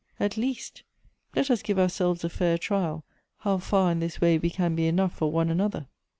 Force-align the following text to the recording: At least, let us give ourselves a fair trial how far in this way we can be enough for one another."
At 0.19 0.35
least, 0.35 0.81
let 1.35 1.51
us 1.51 1.61
give 1.61 1.77
ourselves 1.77 2.23
a 2.23 2.29
fair 2.29 2.57
trial 2.57 3.05
how 3.37 3.59
far 3.59 3.91
in 3.91 3.99
this 3.99 4.19
way 4.19 4.39
we 4.39 4.49
can 4.49 4.73
be 4.73 4.87
enough 4.87 5.13
for 5.15 5.31
one 5.31 5.51
another." 5.51 5.85